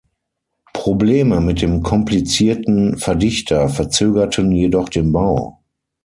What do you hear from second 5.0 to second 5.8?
Bau.